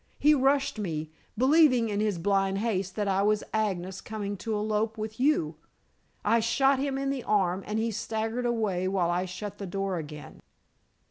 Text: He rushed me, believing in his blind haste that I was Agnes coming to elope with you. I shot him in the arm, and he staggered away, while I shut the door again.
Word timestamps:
He 0.17 0.33
rushed 0.33 0.79
me, 0.79 1.11
believing 1.37 1.89
in 1.89 1.99
his 1.99 2.17
blind 2.17 2.57
haste 2.57 2.95
that 2.95 3.07
I 3.07 3.21
was 3.21 3.43
Agnes 3.53 4.01
coming 4.01 4.35
to 4.37 4.55
elope 4.55 4.97
with 4.97 5.19
you. 5.19 5.57
I 6.25 6.39
shot 6.39 6.79
him 6.79 6.97
in 6.97 7.11
the 7.11 7.23
arm, 7.23 7.63
and 7.67 7.77
he 7.77 7.91
staggered 7.91 8.47
away, 8.47 8.87
while 8.87 9.11
I 9.11 9.25
shut 9.25 9.59
the 9.59 9.67
door 9.67 9.97
again. 9.97 10.39